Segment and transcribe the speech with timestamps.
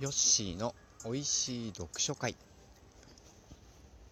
[0.00, 2.34] ヨッシーの美味しい読書会。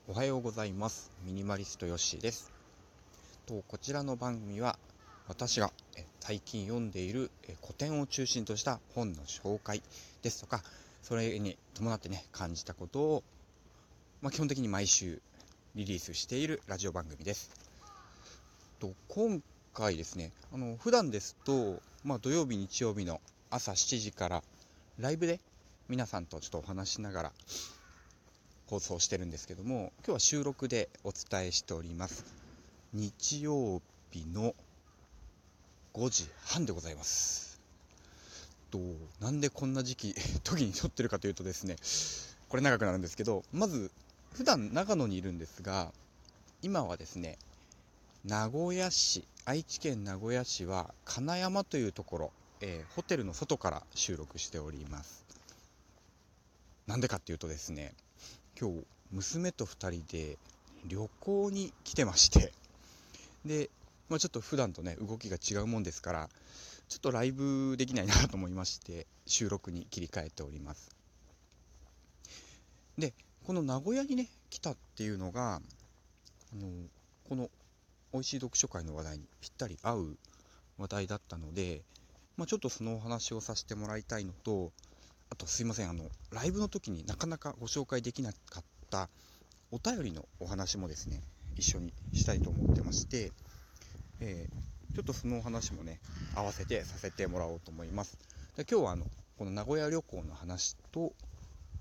[0.06, 1.10] おはようございます。
[1.24, 2.52] ミニマリストヨッシーです。
[3.46, 4.78] とこちらの番組は
[5.26, 5.72] 私が
[6.20, 7.30] 最近読んでいる
[7.62, 9.82] 古典を中心とした本の紹介
[10.22, 10.62] ですとか
[11.02, 13.24] それに伴ってね感じたことを、
[14.20, 15.22] まあ、基本的に毎週
[15.74, 17.50] リリースしているラジオ番組です。
[18.80, 19.42] と今
[19.72, 24.42] 回ですねあの普段ですと、まあ、土曜日日曜日の朝7時から
[24.98, 25.40] ライブで
[25.90, 27.32] 皆さんとちょっとお話しながら
[28.68, 32.24] 放送してるんですけども今日は収録でお伝えしております。
[32.92, 34.54] 日曜日の
[35.94, 37.60] 5時半でございます。
[38.70, 38.78] と
[39.20, 40.14] なんでこんな時期
[40.44, 41.74] 時に撮ってるかというとですね
[42.48, 43.90] これ長くなるんですけどまず
[44.32, 45.90] 普段長野にいるんですが
[46.62, 47.36] 今はですね
[48.24, 55.19] 名古屋市愛知県名古屋市は金山というところ、えー、ホテルの外から収録しております。
[56.90, 57.94] なんでかっていうとですね
[58.60, 60.38] 今日娘と2人で
[60.88, 62.52] 旅行に来てまして
[63.44, 63.70] で、
[64.08, 66.28] まあ、ちょっと普段とね動きが違うもんですから
[66.88, 70.90] ちょっとライブできないなと思いまして収録に切り替えております。
[72.98, 73.14] で
[73.46, 75.60] この名古屋にね来たっていうのが
[76.52, 76.66] あの
[77.28, 77.50] この
[78.12, 80.16] 美味しい読書会の話題にぴったり合う
[80.76, 81.82] 話題だったので、
[82.36, 84.72] まあ、ちょっとそのお話をさせてもらいたいのと
[85.30, 89.08] あとすいませんあのライブの時になかなかご紹介できなかった
[89.70, 91.22] お便りのお話もですね
[91.56, 93.32] 一緒にしたいと思ってまして、
[94.20, 96.00] えー、ちょっとそのお話もね
[96.34, 98.18] 合わせてさせてもらおうと思います。
[98.56, 99.06] で今日はあの
[99.38, 101.12] この名古屋旅行の話と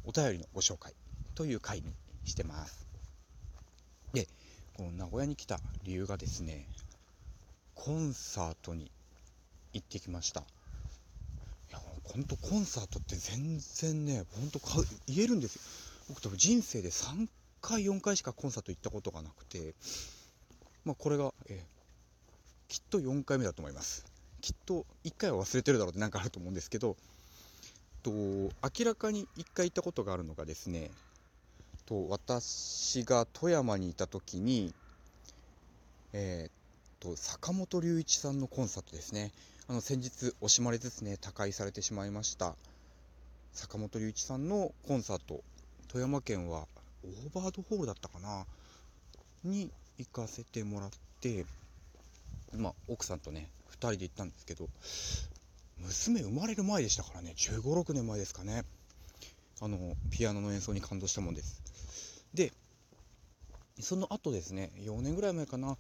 [0.06, 0.94] お便りのご紹介
[1.36, 1.94] という回に
[2.26, 2.88] してます。
[4.14, 4.28] で
[4.76, 6.68] この名古屋に来た理由がですね
[7.74, 8.92] コンサートに
[9.74, 10.44] 行ってきました。
[12.14, 14.60] 本当コンサートって全然ね本当
[15.08, 15.62] 言えるんですよ。
[16.10, 17.28] 僕多分人生で3
[17.62, 19.76] 回4回しかコンサート行ったことがなくて
[20.86, 21.64] まあこれが、え、
[22.68, 24.06] きっと4回目だと思います。
[24.42, 26.96] きっと1回は忘れてるだろうって何かあると思うんですけど
[28.04, 28.52] と明
[28.86, 30.92] らかに1回行ったことがあるのがですね
[31.86, 34.74] と私が富山にいた時に
[36.14, 36.52] えー、っ
[37.00, 39.32] と坂本龍一さんのコンサートですね。
[39.70, 42.56] あの先日惜しまれつつね他界されてしまいました
[43.54, 45.42] 坂本龍一さんのコンサート
[45.90, 46.66] 富山県は
[47.04, 48.48] オーバードホールだったかな
[49.44, 49.70] に
[50.00, 50.90] 行かせてもらっ
[51.22, 51.46] て
[52.58, 54.68] まあ奥さんとね2人で行ったんですけど
[55.78, 58.66] 娘生まれる前でしたからね1 5 6年前ですかね。
[59.62, 59.78] あの
[60.10, 61.62] ピアノの演奏に感動したもんです。
[62.34, 62.52] で
[63.80, 65.78] その後ですね4年ぐらい前かな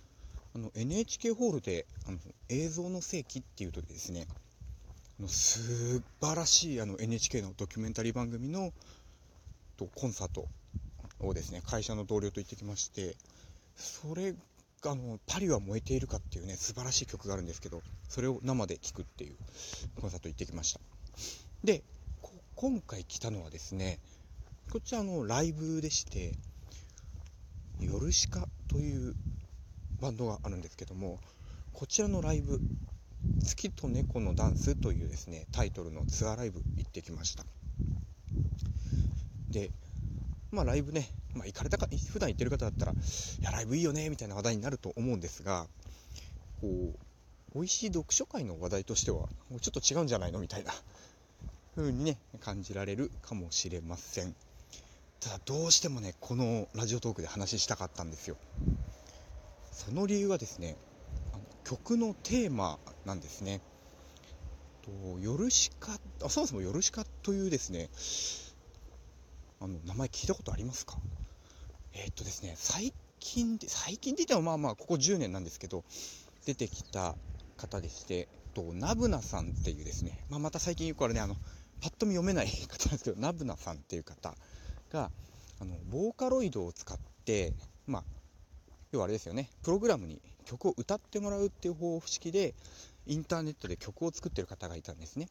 [0.56, 2.18] あの NHK ホールであの
[2.50, 4.28] 映像の世紀っていう時ですね
[5.20, 8.72] あの素晴らしいあの NHK のドキュメンタリー番組の
[9.78, 10.48] とコンサート
[11.20, 13.16] をですね会社の同僚と行ってきまして
[13.76, 14.34] それ
[14.86, 19.36] あのパリは燃えているかっていうね素晴らしい曲があるんですけどそれを生で聴くっていう
[20.00, 20.80] コンサート行ってきました。
[21.64, 21.84] で
[22.56, 24.00] 今回来たのはですね
[24.72, 26.34] こっちはあのライブでして
[27.80, 29.16] 「ヨルシカ」という
[30.02, 31.20] バンドがあるんですけども
[31.74, 32.60] こちらのライブ
[33.44, 37.46] 「月と猫のダンス」というですねタイトルのツアーライブ行ってきました。
[39.50, 39.72] で
[40.52, 42.96] まあライブね、まあ、行かれたか普段行ってる方だったら「い
[43.42, 45.68] やライブいいよね」みたいな話題になると思うんですが
[46.62, 47.00] こう
[47.56, 50.40] 美味しい読書会の話題としてはもうちょっと違うんじゃないの？
[50.40, 50.72] みたいな
[51.76, 54.36] 風にね感じられるかもしれません。
[55.20, 58.38] ただどうしてもねこのラジオトークで話したかったんですよ。
[59.79, 60.75] その理由はですね
[61.31, 63.62] あの曲のテーマなんですね。
[64.81, 67.89] とヨルシカあそもそもヨルシカというですね
[69.62, 70.97] あの名前聞いたことありますか？
[71.94, 75.85] えー、っとですね最近で最近で言ってもまあまあここ10年なんですけど
[76.45, 77.16] 出てきた
[77.56, 81.36] 方でしてとナブナさんっていうですね、まあ、また最近よくあれねあの
[81.81, 84.36] パッと見読めない方なんですけどナブナさんっていう方
[84.92, 85.09] が
[85.62, 87.54] あのボーカロイドを使って
[87.88, 88.04] まあ
[88.91, 89.50] 要はあれですよね。
[89.63, 92.56] プログラムに曲を歌ってもらうっていう方式で
[93.06, 95.30] インターネットで曲を作ってる方がいたんですね。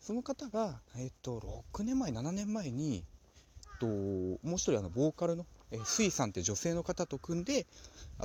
[0.00, 3.02] その方が、えっと、6年前7年前に、
[3.64, 7.66] えっと、もう一人あのボーカルの、えスイさんって女性の方と組んで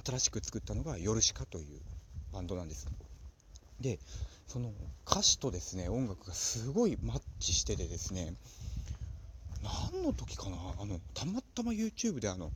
[0.05, 1.81] 新しく作ったのがヨルシカという
[2.31, 2.87] バンドなんです。
[3.79, 3.97] で
[4.47, 4.71] その
[5.07, 8.35] 歌詞とですね音楽がすごいマッチしててですね
[9.63, 12.51] 何の時かなあのたまたま YouTube であの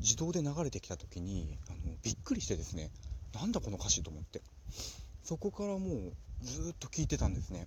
[0.00, 2.90] 自動で流れてきた時にあのびっくりしてですね
[3.34, 4.40] なんだこの歌詞と思って。
[5.28, 6.12] そこからもう
[6.42, 7.66] ずっと聴いてたんですね。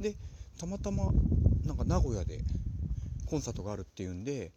[0.00, 0.16] で
[0.58, 1.04] たまたま
[1.64, 2.40] なんか名古屋で
[3.26, 4.50] コンサートがあるっていうんで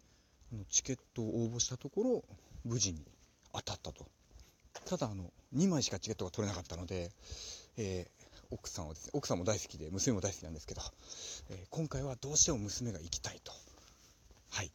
[0.68, 2.24] チケットを応募したところ
[2.64, 3.04] 無事に
[3.52, 4.04] 当たったと。
[4.84, 7.12] ただあの2枚しかチケットが取れなかったので、
[7.76, 10.82] えー、奥さんはですね奥さんも大好きで娘も大好きなんですけど、
[11.50, 13.52] えー、今回はどうしても娘が行きたいと。
[14.50, 14.72] はい。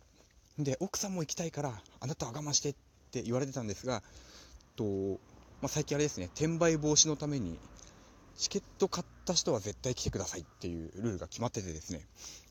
[0.60, 2.76] で奥さんも行きたいからあなたは我慢してっ
[3.12, 4.02] て言われてたんですが
[4.76, 4.84] と、
[5.62, 7.58] まあ、最近あれですね転売防止のために
[8.38, 12.02] チケット買った人は絶対来てくださいっていうルールが決まっててですね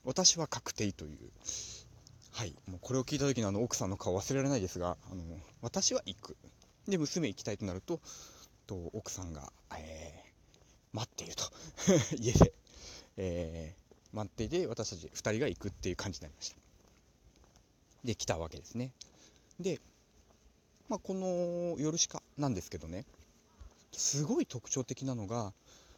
[0.05, 1.19] 私は確定という。
[2.33, 5.23] はいもうこれを聞いた時のあの奥さんの顔忘れられないですがあの
[5.63, 6.37] 私は行く。
[6.87, 7.99] で娘行きたいとなると
[8.67, 11.45] と奥さんが、えー、待っていると。
[12.21, 12.53] 家で、
[13.17, 16.66] えー、待っていて私たち2人が行くっていう感じになりました。
[18.07, 18.91] で来たわけですね。
[19.61, 19.81] で、
[20.89, 23.05] まあ、このヨルシカなんですけどね
[23.93, 25.53] すごい特徴的なのが、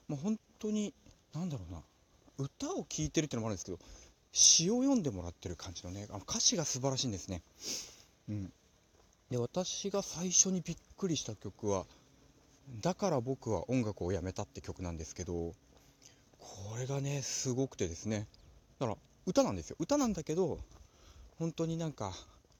[0.08, 0.94] まあ、本当に
[1.34, 1.82] 何だろうな
[2.38, 3.78] 歌を聴いてるっていうのもあるんですけど
[4.32, 7.42] 詩を読んでもらってる感じのねあの歌詞が素晴らしいんですね、
[8.28, 8.52] うん、
[9.30, 11.84] で私が最初にびっくりした曲は
[12.80, 15.54] 「だから僕は音楽をやめた」って曲なんですけど
[16.38, 18.26] これがねすごくてですね。
[18.78, 19.76] だから歌なんですよ。
[19.78, 20.58] 歌なんだけど
[21.38, 22.12] 本当になんか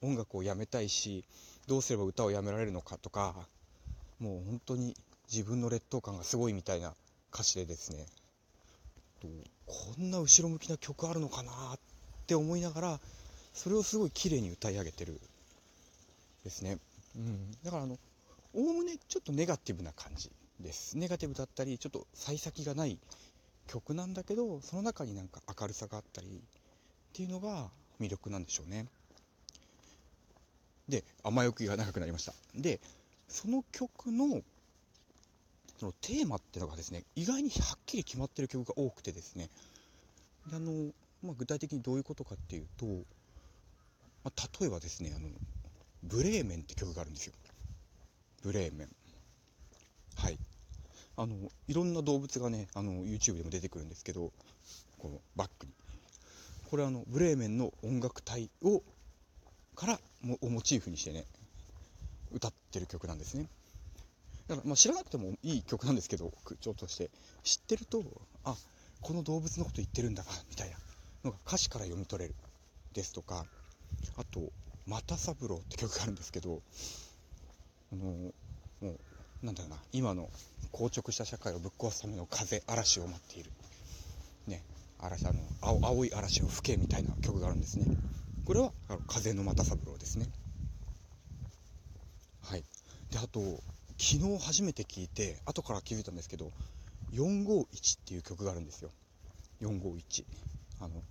[0.03, 1.25] 音楽をやめたいし
[1.67, 3.35] どうすれば歌をやめられるのかとか
[4.21, 4.95] もう本当に
[5.31, 6.95] 自分の劣等感がすごいみたいな
[7.33, 8.07] 歌詞でですね
[9.67, 11.79] こんな後ろ向きな曲あるのかなっ
[12.27, 13.01] て思いながら
[13.53, 15.21] それをすごい綺麗に歌い上げてる
[16.45, 16.79] ですね、
[17.17, 17.99] うん、だからあの
[18.55, 20.31] おおむねちょっとネガティブな感じ
[20.61, 20.97] です。
[20.97, 22.99] ネガティブだったりちょっと幸先がない
[23.67, 27.69] 曲なんだけどその中になんか明るさがあったりっていうのが
[28.01, 28.87] 魅力なんでしょうね。
[30.89, 32.33] で雨よが長くなりました。
[32.55, 32.81] で
[33.29, 34.43] その曲の
[35.79, 39.49] そのテーマってのがですね意外にはっきり決まってる曲が多くてですね。
[40.51, 40.93] であの、
[41.23, 42.87] まあ、具体的にどういうことかっていうと、
[44.25, 45.29] まあ、例えばですねあの
[46.03, 47.35] ブレーメンって曲があるんですよ。
[48.43, 48.89] ブレーメン。
[50.17, 50.39] はい。
[51.17, 51.35] あの
[51.67, 54.31] いろんな動物がねあの YouTube でも出てくるんですけど
[54.99, 55.73] このバックに。
[56.69, 58.83] これあのブレーメンの音楽隊を
[59.75, 61.25] からもモチーフにしてね
[62.31, 63.49] 歌ってる曲なんですね。
[64.49, 67.11] だからまあ知らなくてもいい曲なんですけど口調として。
[67.43, 68.03] 知ってると
[68.45, 68.55] あ
[69.01, 70.77] この動物のこと言ってるんだなみたいな
[71.25, 72.35] のが歌詞から読み取れる
[72.93, 73.47] ですとか。
[74.17, 74.53] あと
[74.87, 76.61] 又三郎って曲があるんですけど
[77.93, 78.33] あのも
[78.83, 78.99] う
[79.43, 80.29] なんだろうな今の
[80.73, 83.53] 硬直した社会をぶっ壊すための風嵐を待っている。
[85.01, 87.87] 嵐あの青青い嵐を吹けみたいな曲があるんですね。
[88.45, 90.27] これはあの風の又三郎ですね。
[92.43, 92.65] はい。
[93.11, 93.41] であと
[93.99, 96.53] 昨日初めて聞いて後から気づいたんですけど
[97.13, 98.91] 451っていう曲があるんですよ。
[99.61, 100.25] 451
[100.81, 101.03] あの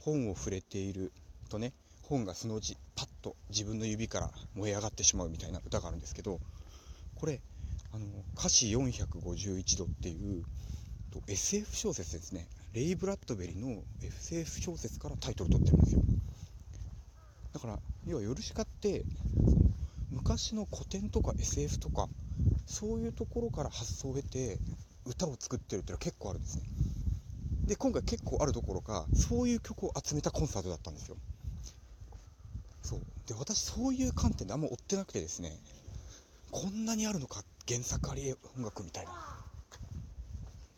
[0.00, 1.12] 本を触れている
[1.48, 6.40] とね本がそのうちパッと自分の指から燃え上がってしまうみたいな歌があるんですけど
[7.14, 7.40] これ
[7.92, 8.06] あの
[8.36, 10.42] 歌詞451度っていう
[11.28, 12.46] SF 小説ですね。
[12.74, 16.02] レイ・ブラッドベリーの SF 小説からタイトル取ってるんですよ。
[17.52, 19.04] だから要はヨルシカって
[20.10, 22.08] 昔の古典とか SF とか
[22.64, 24.58] そういうところから発想を得て
[25.04, 26.62] 歌を作ってるっていうのは結構あるんですね。
[27.66, 31.16] で今回結構あるどころかそういう曲を集めたコンサートだったんですよ。
[32.80, 33.00] そう。
[33.26, 35.52] で私そういう観点であんま追ってなくてですね
[36.50, 39.12] こんなにあるのか原作あり音楽みたいな。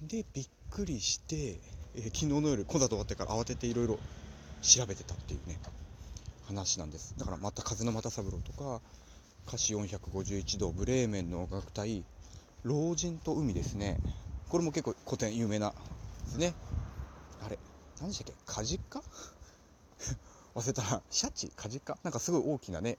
[0.02, 1.60] でびっくりして、
[1.96, 3.98] えー、昨日の夜コンサート終わってから慌てていろいろ
[4.62, 5.58] 調べてたっていうね
[6.46, 7.14] 話なんです。
[7.18, 8.80] だからまた風の又三郎とか
[9.46, 12.02] 歌詞451度ブレーメンの音楽隊
[12.62, 13.98] 老人と海ですね。
[14.48, 15.72] これも結構古典有名な
[16.24, 16.54] ですね。
[17.44, 17.58] あれ
[18.00, 18.42] 何でしたっけ？
[18.46, 19.02] カジカ
[20.54, 21.52] 忘れたらシャチ？
[21.56, 22.98] カジカなんかすごい大きなね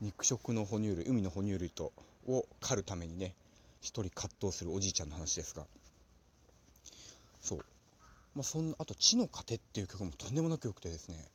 [0.00, 1.92] 肉食の哺乳類海の哺乳類と
[2.26, 3.34] を狩るためにね
[3.80, 5.64] 一人葛藤するおじいちゃんの話ですが。
[7.40, 7.64] そう。
[8.38, 11.28] まあそんなあと「地の糧」っていう曲もとんでもなく良くてですね。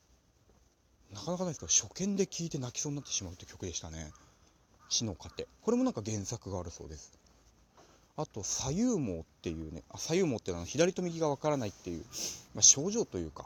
[1.12, 4.10] なかなかないですけど初見で聴いて泣きそうになってしまうって曲でしたね
[4.88, 7.12] 「地の糧」これもなんか原作があるそうです。
[8.16, 9.82] あと左右網っていうね。
[9.90, 12.06] あ左右網っていうのは左と右がわからないっていう、
[12.54, 13.44] まあ、症状というか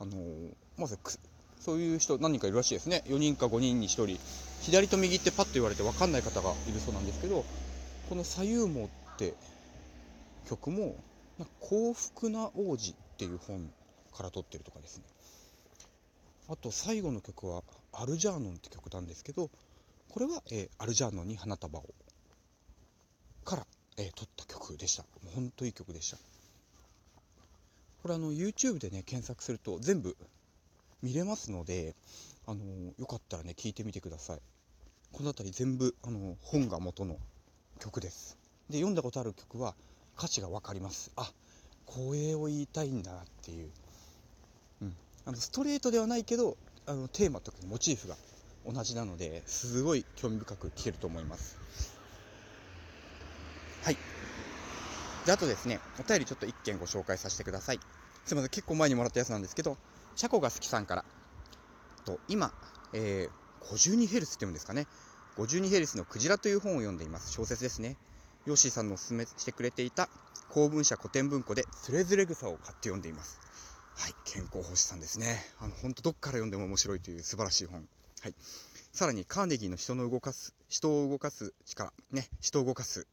[0.00, 0.98] あのー、まず
[1.60, 3.04] そういう人何人かいるらしいですね。
[3.06, 4.18] 4人か5人に1人。
[4.62, 7.44] 左と右ってパッと言われて分かんない方がいるそうなんですけど
[8.08, 9.34] この「左右網」って
[10.48, 10.96] 曲も
[11.60, 13.72] 「幸福な王子」っていう本
[14.12, 15.04] から取ってるとかですね。
[16.48, 19.50] あと最後の曲は「アルジャーノン」って曲なんですけど
[20.08, 21.84] これは、えー、アルジャーノンに花束を
[23.44, 23.66] から、
[23.96, 25.02] えー、撮った曲でした。
[25.02, 26.18] もうほんといい曲でした。
[28.02, 30.16] これあの YouTube でね検索すると全部
[31.02, 31.94] 見れますので
[32.46, 32.64] あの
[32.98, 34.40] よかったらね聞いてみてください。
[35.12, 37.18] この辺り全部あの本が元の
[37.80, 38.38] 曲です。
[38.70, 39.74] で読んだことある曲は
[40.18, 41.10] 歌詞が分かります。
[41.16, 41.30] あ
[41.84, 43.70] これを言いたいんだなっていう、
[44.82, 44.96] うん、
[45.26, 46.56] あのストレートではないけど
[46.86, 48.16] あのテーマとかモチーフが
[48.66, 51.58] 同じなのですごい興味深く聴けると思います。
[53.84, 53.96] はい。
[55.26, 57.80] であとですねお便りちょっと1件ご紹介させてください。
[58.24, 59.76] すいません結構前にもらったやつなんですけど
[60.16, 61.04] チャコが好きさんから。
[62.06, 62.52] と今、
[62.92, 64.86] えー、52ヘルツって言うんですかね。
[65.36, 67.32] 52ヘルツのクジラという本を読んでいます。
[67.32, 67.96] 小説ですね。
[68.46, 70.08] ヨッシーさんのおすすめしてくれていた
[70.50, 73.40] 公文社古典文庫でつれづれ草を買って読んでいます。
[73.96, 75.36] はい健康星さんですね。
[75.58, 77.88] あの本当どっから読んでも面白いという素晴らしい本。
[78.22, 78.34] はい。
[78.92, 81.92] さらにカーネギーの人の動かす人を動かす力。
[82.12, 83.08] ね人を動かす。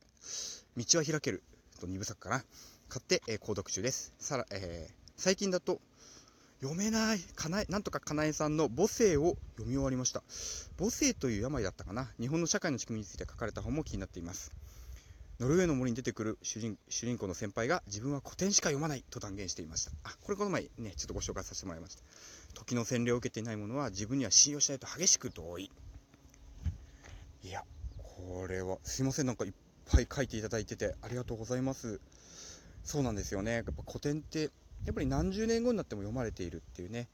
[0.77, 1.41] 道は開ける
[1.79, 2.45] と2部作かな。
[2.87, 4.13] 買って、えー、購読中です。
[4.19, 5.81] さら、えー、最近だと
[6.61, 10.21] 読めない、かなえ、なんとかかなえさんの母性を読み終わりました。
[10.77, 12.11] 母性という病だったかな。
[12.19, 14.53] 日本の社会の仕組みについて書かれた本も気になっています。
[15.39, 19.91] ノルウェーの森に出てくる主人主人公の先輩が自分は古典しか読まないと断言していました。
[20.03, 22.03] あ、これこの前ね、ちょっとご紹介させてもらいました。
[22.53, 25.71] 時の洗礼を受けていないものは自分には信用しないと激しく同意。
[27.43, 27.63] いや、
[27.97, 29.53] これは、すいません、なんかいっ
[29.89, 31.99] ぱい書いていただいててありがとうございます。
[32.83, 33.53] そうなんですよね。
[33.53, 34.51] やっぱ古典って
[34.85, 37.07] やっぱり何十年後になっても読まれているっていうね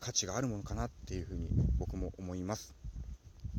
[0.00, 1.48] 価値があるものかなっていうふうに
[1.78, 2.74] 僕も思います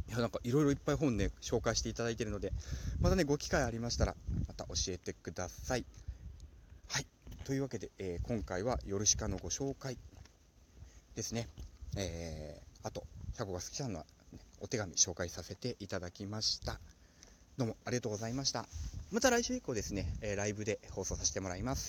[0.09, 2.51] いやなんかいろいろいっぱい本ね紹介していただいているので
[2.99, 4.15] またねご機会ありましたら
[4.47, 5.85] また教えてください。
[6.89, 7.05] はい。
[7.45, 9.99] というわけで、えー、今回はヨルシカのご紹介
[11.15, 11.47] ですね。
[11.95, 13.03] えー、あと
[13.35, 14.05] シャコが好きさんの、ね、
[14.61, 16.79] お手紙紹介させていただきました。
[17.59, 18.65] どうもありがとうございました。
[19.11, 21.87] また来週以降ですね、えー、ライブで放送させてもらいます。